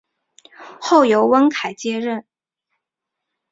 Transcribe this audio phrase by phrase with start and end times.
[0.79, 2.25] 后由翁楷接任。